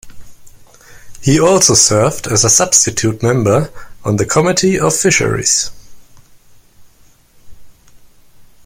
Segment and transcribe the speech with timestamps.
[1.21, 3.69] He also served as a substitute member
[4.03, 5.69] on the Committee on Fisheries.